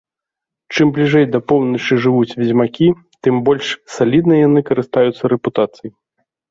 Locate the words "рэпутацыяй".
5.37-5.91